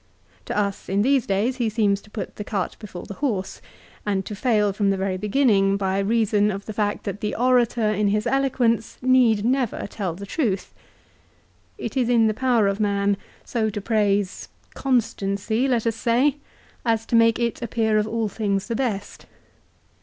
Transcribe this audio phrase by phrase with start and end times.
[0.45, 3.61] To us, in these days, he seems to put the cart before the horse,
[4.03, 7.87] and to fail from the very beginning by reason of the fact that the orator
[7.91, 10.73] in his eloquence need never tell the truth.
[11.77, 16.37] It is in the power of man so to praise, constancy, let us say,
[16.83, 19.27] as to make it appear of all things the best.